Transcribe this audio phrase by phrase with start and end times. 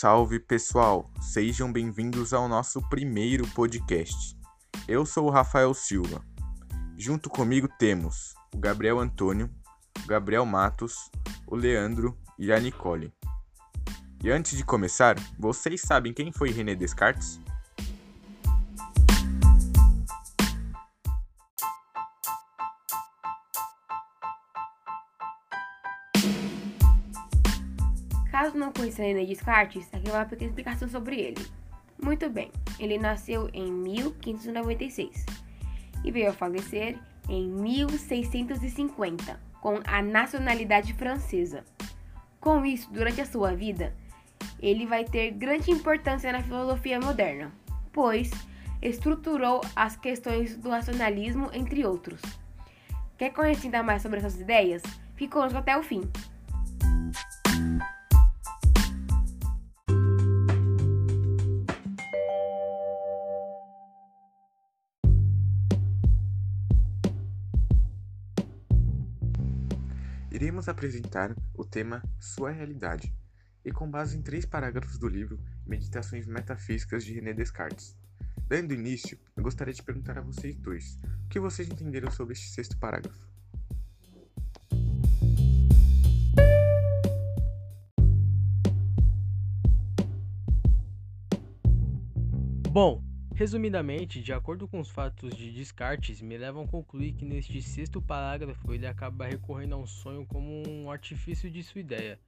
[0.00, 1.10] salve pessoal!
[1.20, 4.34] Sejam bem-vindos ao nosso primeiro podcast.
[4.88, 6.24] Eu sou o Rafael Silva.
[6.96, 9.50] Junto comigo temos o Gabriel Antônio,
[10.02, 11.10] o Gabriel Matos,
[11.46, 13.12] o Leandro e a Nicole.
[14.24, 17.38] E antes de começar, vocês sabem quem foi René Descartes?
[28.50, 31.46] Caso não conheça René Descartes, aqui vai uma pequena explicação sobre ele.
[32.02, 32.50] Muito bem,
[32.80, 35.24] ele nasceu em 1596
[36.02, 41.64] e veio a falecer em 1650, com a nacionalidade francesa.
[42.40, 43.94] Com isso, durante a sua vida,
[44.58, 47.52] ele vai ter grande importância na filosofia moderna,
[47.92, 48.32] pois
[48.82, 52.20] estruturou as questões do racionalismo, entre outros.
[53.16, 54.82] Quer conhecer ainda mais sobre essas ideias?
[55.14, 56.02] Fique conosco até o fim.
[70.40, 73.14] Iremos apresentar o tema Sua Realidade,
[73.62, 77.94] e com base em três parágrafos do livro Meditações Metafísicas de René Descartes.
[78.48, 82.48] Dando início, eu gostaria de perguntar a vocês dois o que vocês entenderam sobre este
[82.48, 83.28] sexto parágrafo.
[92.70, 93.09] Bom,
[93.40, 98.02] Resumidamente, de acordo com os fatos de Descartes, me levam a concluir que neste sexto
[98.02, 102.20] parágrafo ele acaba recorrendo a um sonho como um artifício de sua ideia.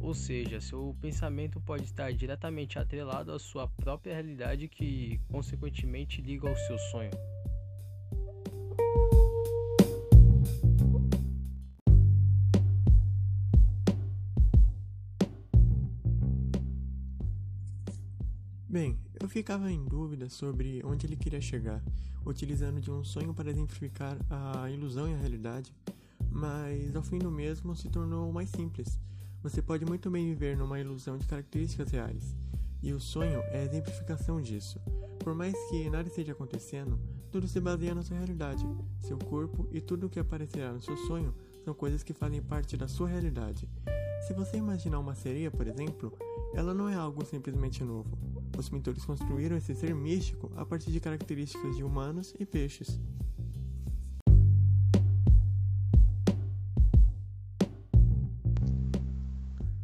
[0.00, 6.48] Ou seja, seu pensamento pode estar diretamente atrelado à sua própria realidade que, consequentemente, liga
[6.48, 7.10] ao seu sonho.
[18.74, 21.80] Bem, eu ficava em dúvida sobre onde ele queria chegar,
[22.26, 25.72] utilizando de um sonho para exemplificar a ilusão e a realidade,
[26.28, 28.98] mas ao fim do mesmo se tornou mais simples.
[29.44, 32.34] Você pode muito bem viver numa ilusão de características reais,
[32.82, 34.80] e o sonho é a exemplificação disso.
[35.20, 36.98] Por mais que nada esteja acontecendo,
[37.30, 38.66] tudo se baseia na sua realidade.
[38.98, 41.32] Seu corpo e tudo o que aparecerá no seu sonho
[41.64, 43.68] são coisas que fazem parte da sua realidade.
[44.26, 46.12] Se você imaginar uma sereia, por exemplo,
[46.54, 48.23] ela não é algo simplesmente novo.
[48.56, 53.00] Os pintores construíram esse ser místico a partir de características de humanos e peixes.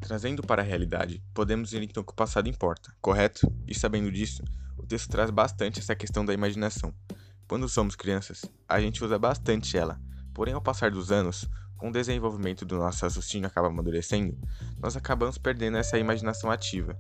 [0.01, 3.53] Trazendo para a realidade, podemos ver então que o passado importa, correto?
[3.67, 4.43] E sabendo disso,
[4.77, 6.93] o texto traz bastante essa questão da imaginação.
[7.47, 10.01] Quando somos crianças, a gente usa bastante ela,
[10.35, 14.37] porém ao passar dos anos, com o desenvolvimento do nosso raciocínio acaba amadurecendo,
[14.79, 16.99] nós acabamos perdendo essa imaginação ativa.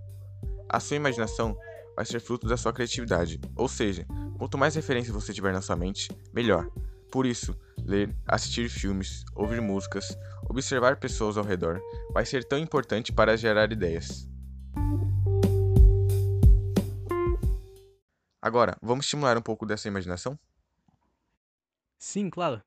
[0.72, 1.58] A sua imaginação
[1.96, 4.06] vai ser fruto da sua criatividade, ou seja,
[4.38, 6.70] quanto mais referências você tiver na sua mente, melhor.
[7.10, 10.16] Por isso, ler, assistir filmes, ouvir músicas,
[10.48, 11.80] observar pessoas ao redor
[12.12, 14.28] vai ser tão importante para gerar ideias.
[18.40, 20.38] Agora, vamos estimular um pouco dessa imaginação?
[21.98, 22.62] Sim, claro.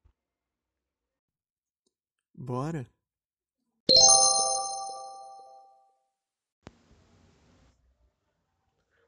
[2.35, 2.85] Bora!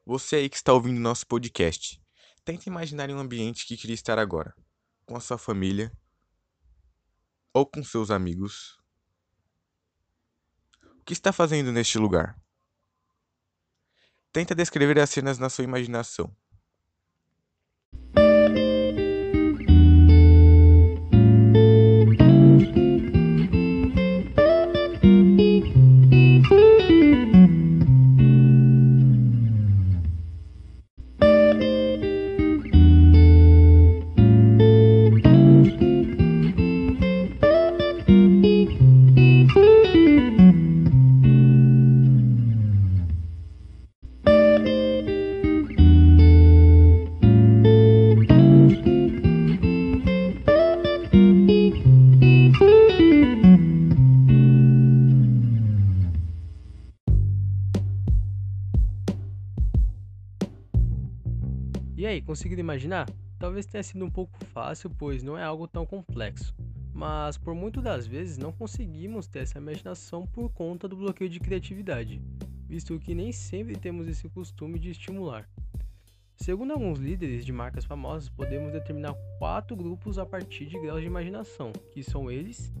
[0.08, 2.00] Você aí que está ouvindo nosso podcast,
[2.44, 4.54] tenta imaginar um ambiente que queria estar agora,
[5.04, 5.92] com a sua família
[7.52, 8.78] ou com seus amigos.
[11.00, 12.40] O que está fazendo neste lugar?
[14.32, 16.32] Tenta descrever as cenas na sua imaginação.
[62.06, 63.10] E aí, conseguiram imaginar?
[63.36, 66.54] Talvez tenha sido um pouco fácil, pois não é algo tão complexo.
[66.94, 71.40] Mas por muitas das vezes não conseguimos ter essa imaginação por conta do bloqueio de
[71.40, 72.22] criatividade,
[72.68, 75.50] visto que nem sempre temos esse costume de estimular.
[76.36, 81.08] Segundo alguns líderes de marcas famosas, podemos determinar quatro grupos a partir de graus de
[81.08, 82.72] imaginação, que são eles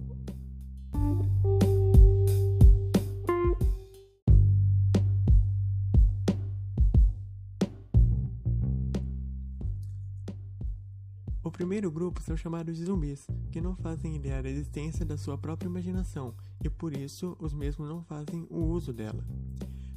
[11.56, 15.66] primeiro grupo são chamados de zumbis, que não fazem ideia da existência da sua própria
[15.66, 19.24] imaginação e por isso os mesmos não fazem o uso dela.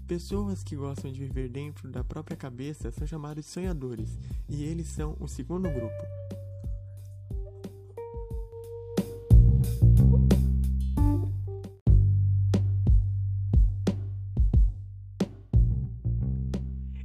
[0.07, 4.17] Pessoas que gostam de viver dentro da própria cabeça são chamados de sonhadores,
[4.47, 5.93] e eles são o segundo grupo.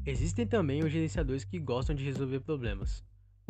[0.07, 3.03] Existem também os gerenciadores que gostam de resolver problemas.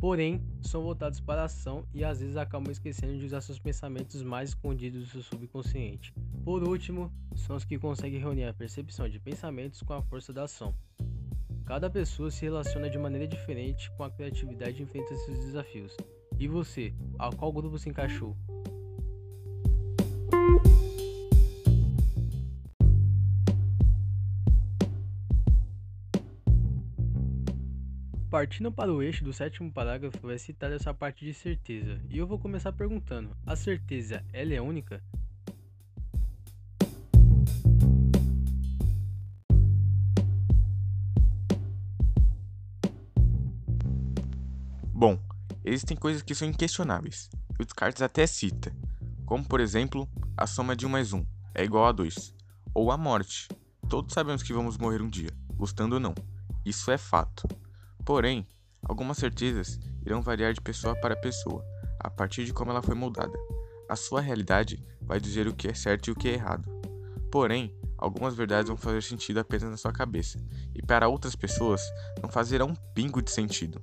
[0.04, 4.22] Porém, são voltados para a ação e às vezes acabam esquecendo de usar seus pensamentos
[4.22, 6.12] mais escondidos do seu subconsciente.
[6.44, 10.42] Por último, são os que conseguem reunir a percepção de pensamentos com a força da
[10.42, 10.74] ação.
[11.64, 15.96] Cada pessoa se relaciona de maneira diferente com a criatividade e enfrenta seus desafios.
[16.38, 18.36] E você, a qual grupo se encaixou?
[28.34, 32.00] Partindo para o eixo do sétimo parágrafo, vai citar essa parte de certeza.
[32.10, 35.00] E eu vou começar perguntando: a certeza, ela é única?
[44.92, 45.16] Bom,
[45.64, 47.30] existem coisas que são inquestionáveis.
[47.56, 48.74] E o Descartes até cita,
[49.24, 52.34] como por exemplo, a soma de 1 mais 1 é igual a 2,
[52.74, 53.46] ou a morte.
[53.88, 56.16] Todos sabemos que vamos morrer um dia, gostando ou não.
[56.66, 57.46] Isso é fato.
[58.04, 58.46] Porém,
[58.82, 61.64] algumas certezas irão variar de pessoa para pessoa,
[61.98, 63.32] a partir de como ela foi moldada.
[63.88, 66.70] A sua realidade vai dizer o que é certo e o que é errado.
[67.30, 70.38] Porém, algumas verdades vão fazer sentido apenas na sua cabeça,
[70.74, 71.80] e para outras pessoas
[72.22, 73.80] não fazerão um pingo de sentido.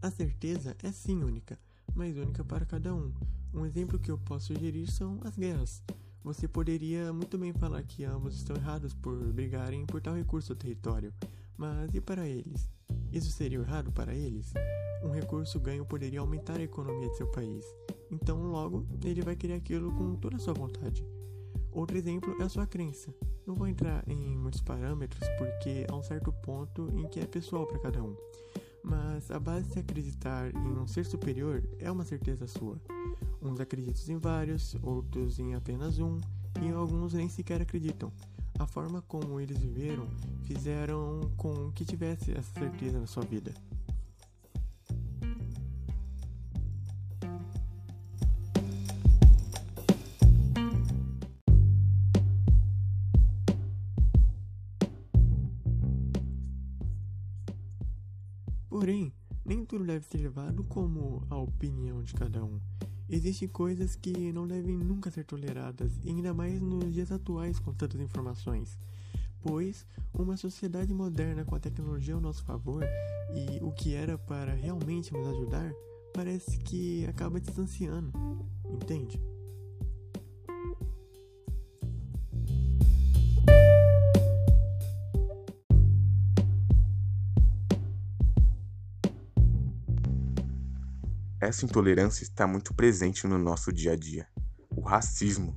[0.00, 1.58] A certeza é sim única,
[1.96, 3.10] mas única para cada um.
[3.54, 5.82] Um exemplo que eu posso sugerir são as guerras.
[6.22, 10.56] Você poderia muito bem falar que ambos estão errados por brigarem por tal recurso ou
[10.56, 11.12] território,
[11.56, 12.68] mas e para eles?
[13.10, 14.52] Isso seria errado para eles?
[15.02, 17.64] Um recurso ganho poderia aumentar a economia de seu país,
[18.10, 21.06] então logo ele vai querer aquilo com toda a sua vontade.
[21.72, 23.14] Outro exemplo é a sua crença.
[23.46, 27.66] Não vou entrar em muitos parâmetros porque há um certo ponto em que é pessoal
[27.66, 28.16] para cada um
[28.86, 32.80] mas a base de acreditar em um ser superior é uma certeza sua.
[33.42, 36.18] Uns acreditam em vários, outros em apenas um,
[36.62, 38.12] e alguns nem sequer acreditam.
[38.58, 40.06] A forma como eles viveram
[40.44, 43.52] fizeram com que tivesse essa certeza na sua vida.
[59.86, 62.60] Deve ser levado como a opinião de cada um.
[63.08, 68.00] Existem coisas que não devem nunca ser toleradas, ainda mais nos dias atuais com tantas
[68.00, 68.76] informações.
[69.40, 72.82] Pois uma sociedade moderna com a tecnologia ao nosso favor
[73.32, 75.72] e o que era para realmente nos ajudar
[76.12, 78.10] parece que acaba distanciando,
[78.64, 79.20] entende?
[91.46, 94.26] Essa intolerância está muito presente no nosso dia a dia.
[94.68, 95.54] O racismo,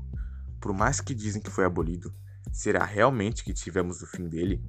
[0.61, 2.13] por mais que dizem que foi abolido,
[2.53, 4.63] será realmente que tivemos o fim dele?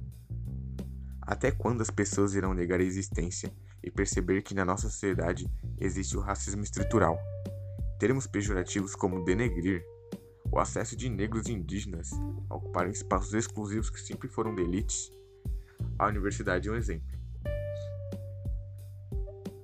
[1.21, 5.47] Até quando as pessoas irão negar a existência e perceber que na nossa sociedade
[5.79, 7.19] existe o racismo estrutural?
[7.99, 9.85] Termos pejorativos como denegrir,
[10.51, 12.09] o acesso de negros e indígenas
[12.49, 15.11] a ocuparem espaços exclusivos que sempre foram de elites.
[15.99, 17.20] A universidade é um exemplo.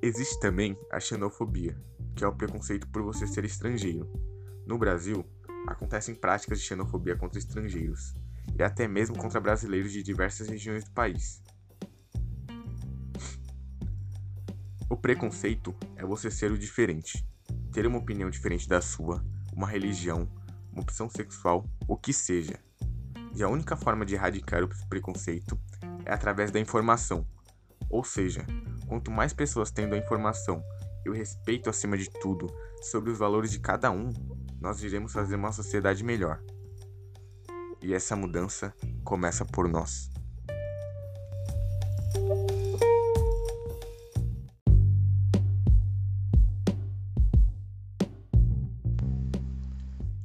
[0.08, 1.78] Existe também a xenofobia,
[2.16, 4.10] que é o preconceito por você ser estrangeiro.
[4.66, 5.26] No Brasil,
[5.68, 8.16] acontecem práticas de xenofobia contra estrangeiros
[8.58, 11.44] e até mesmo contra brasileiros de diversas regiões do país.
[14.90, 17.28] O preconceito é você ser o diferente,
[17.74, 19.22] ter uma opinião diferente da sua,
[19.52, 20.32] uma religião,
[20.72, 22.58] uma opção sexual, o que seja.
[23.36, 25.60] E a única forma de erradicar o preconceito
[26.06, 27.28] é através da informação,
[27.90, 28.46] ou seja,
[28.88, 30.64] Quanto mais pessoas tendo a informação
[31.06, 32.48] e o respeito acima de tudo
[32.82, 34.12] sobre os valores de cada um,
[34.60, 36.42] nós iremos fazer uma sociedade melhor.
[37.82, 40.10] E essa mudança começa por nós.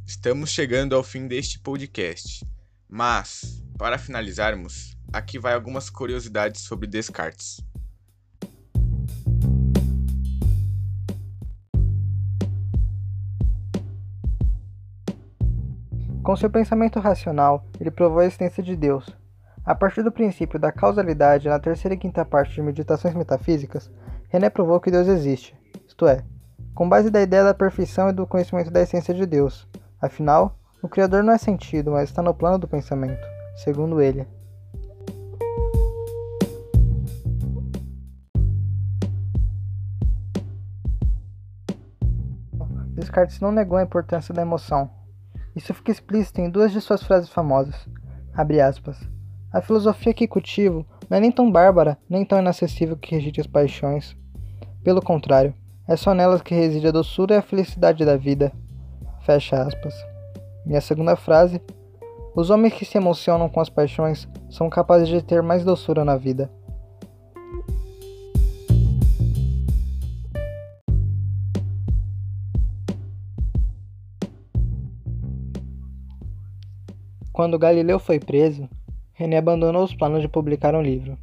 [0.07, 2.47] Estamos chegando ao fim deste podcast,
[2.89, 7.61] mas, para finalizarmos, aqui vai algumas curiosidades sobre Descartes.
[16.23, 19.13] Com seu pensamento racional, ele provou a existência de Deus.
[19.65, 23.91] A partir do princípio da causalidade na terceira e quinta parte de Meditações Metafísicas,
[24.29, 25.53] René provou que Deus existe,
[25.85, 26.23] isto é,
[26.77, 29.69] com base da ideia da perfeição e do conhecimento da essência de Deus.
[30.01, 33.27] Afinal, o Criador não é sentido, mas está no plano do pensamento,
[33.57, 34.25] segundo ele.
[42.95, 45.02] Descartes não negou a importância da emoção.
[45.55, 47.75] Isso fica explícito em duas de suas frases famosas.
[48.67, 48.99] Aspas,
[49.53, 53.47] a filosofia que cultivo não é nem tão bárbara, nem tão inacessível que rejeite as
[53.47, 54.17] paixões.
[54.83, 55.55] Pelo contrário,
[55.87, 58.51] é só nelas que reside a doçura e a felicidade da vida.
[59.21, 59.95] Fecha aspas.
[60.65, 61.61] Minha segunda frase:
[62.35, 66.17] Os homens que se emocionam com as paixões são capazes de ter mais doçura na
[66.17, 66.51] vida.
[77.43, 78.69] Quando Galileu foi preso,
[79.15, 81.19] René abandonou os planos de publicar um livro.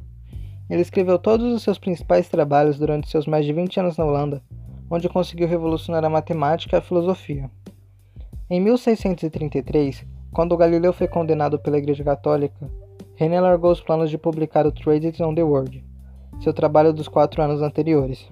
[0.68, 4.42] Ele escreveu todos os seus principais trabalhos durante seus mais de 20 anos na Holanda,
[4.90, 7.50] onde conseguiu revolucionar a matemática e a filosofia.
[8.50, 12.70] Em 1633, quando Galileu foi condenado pela Igreja Católica,
[13.14, 15.82] René largou os planos de publicar o Trades on the World,
[16.42, 18.28] seu trabalho dos quatro anos anteriores.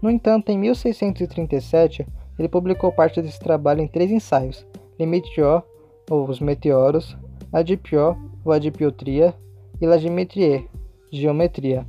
[0.00, 2.06] No entanto, em 1637,
[2.38, 4.66] ele publicou parte desse trabalho em três ensaios:
[4.98, 5.62] Limite O, ou
[6.10, 7.16] os meteoros,
[7.52, 9.34] Adipio, ou adipiotria,
[9.80, 10.68] e Lagimetrie,
[11.12, 11.86] geometria,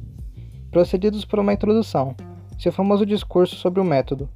[0.72, 2.16] procedidos por uma introdução,
[2.58, 4.30] seu famoso discurso sobre o método.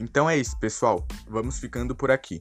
[0.00, 1.06] Então é isso, pessoal.
[1.28, 2.38] Vamos ficando por aqui.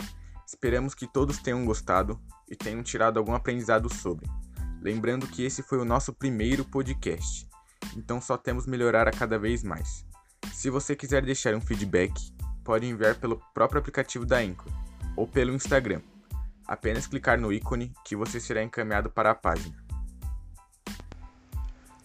[0.48, 4.28] Esperamos que todos tenham gostado e tenham tirado algum aprendizado sobre.
[4.82, 7.48] Lembrando que esse foi o nosso primeiro podcast,
[7.96, 10.06] então só temos melhorar a cada vez mais.
[10.54, 12.14] Se você quiser deixar um feedback,
[12.64, 14.72] pode enviar pelo próprio aplicativo da Anchor
[15.16, 16.02] ou pelo Instagram.
[16.68, 19.76] Apenas clicar no ícone que você será encaminhado para a página.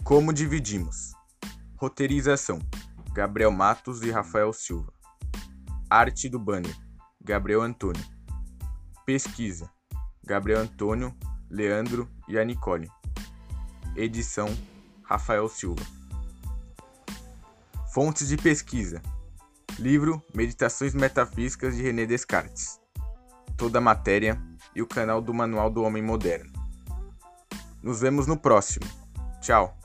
[0.04, 1.12] Como dividimos?
[1.76, 2.58] Roteirização:
[3.12, 4.92] Gabriel Matos e Rafael Silva.
[5.90, 6.76] Arte do banner:
[7.20, 8.04] Gabriel Antônio.
[9.04, 9.70] Pesquisa:
[10.24, 11.14] Gabriel Antônio,
[11.50, 12.88] Leandro e a Nicole.
[13.96, 14.48] Edição:
[15.02, 15.84] Rafael Silva.
[17.92, 19.02] Fontes de pesquisa:
[19.78, 22.80] Livro Meditações Metafísicas de René Descartes.
[23.56, 24.40] Toda a matéria
[24.74, 26.52] e o canal do Manual do Homem Moderno.
[27.82, 28.86] Nos vemos no próximo.
[29.40, 29.81] Tchau.